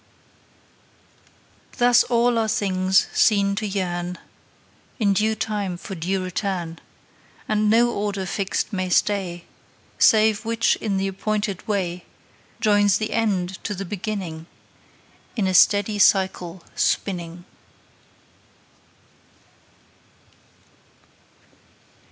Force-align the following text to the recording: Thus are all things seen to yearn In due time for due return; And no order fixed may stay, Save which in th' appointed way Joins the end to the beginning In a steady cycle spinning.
Thus 1.77 2.03
are 2.05 2.07
all 2.07 2.47
things 2.47 3.05
seen 3.13 3.53
to 3.53 3.67
yearn 3.67 4.17
In 4.97 5.13
due 5.13 5.35
time 5.35 5.77
for 5.77 5.93
due 5.93 6.23
return; 6.23 6.79
And 7.47 7.69
no 7.69 7.87
order 7.91 8.25
fixed 8.25 8.73
may 8.73 8.89
stay, 8.89 9.45
Save 9.99 10.43
which 10.43 10.75
in 10.77 10.97
th' 10.97 11.07
appointed 11.07 11.67
way 11.67 12.05
Joins 12.59 12.97
the 12.97 13.13
end 13.13 13.63
to 13.63 13.75
the 13.75 13.85
beginning 13.85 14.47
In 15.35 15.45
a 15.45 15.53
steady 15.53 15.99
cycle 15.99 16.63
spinning. 16.75 17.45